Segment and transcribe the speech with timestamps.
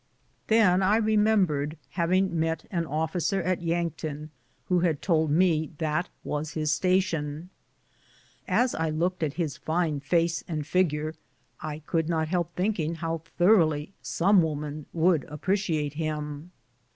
[0.47, 4.31] Then I remembered having met an officer at Yankton
[4.65, 7.51] who had told me that was his station.
[8.47, 11.13] As I looked at his fine face and figure,
[11.61, 16.49] I could not help thinking how thoroughly some woman would appreciate him.